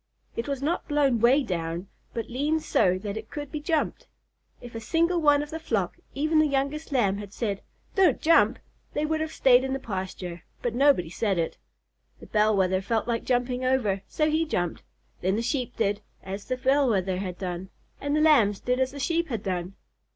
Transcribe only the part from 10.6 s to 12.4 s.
but nobody said it. The